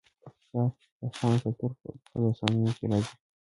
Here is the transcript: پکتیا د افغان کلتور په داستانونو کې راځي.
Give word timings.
پکتیا 0.23 0.61
د 0.99 1.01
افغان 1.09 1.35
کلتور 1.43 1.71
په 2.09 2.17
داستانونو 2.23 2.71
کې 2.77 2.85
راځي. 2.91 3.13